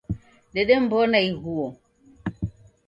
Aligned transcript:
Dedemw'ona 0.53 1.19
ighuo. 1.29 1.67